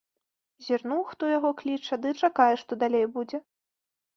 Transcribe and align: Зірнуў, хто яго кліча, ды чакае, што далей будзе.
Зірнуў, 0.67 1.01
хто 1.09 1.29
яго 1.37 1.51
кліча, 1.61 1.93
ды 2.07 2.15
чакае, 2.25 2.51
што 2.63 2.79
далей 2.85 3.05
будзе. 3.19 3.37